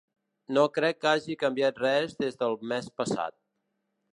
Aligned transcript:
No 0.57 0.61
crec 0.77 0.97
que 1.03 1.09
hagi 1.09 1.35
canviat 1.43 1.81
res 1.83 2.17
des 2.25 2.41
del 2.41 2.59
mes 2.73 2.89
passat. 3.03 3.37